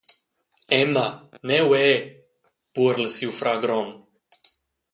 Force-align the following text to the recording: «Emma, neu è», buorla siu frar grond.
«Emma, 0.79 1.29
neu 1.47 1.69
è», 1.73 1.91
buorla 2.73 3.09
siu 3.15 3.31
frar 3.39 3.57
grond. 3.63 3.93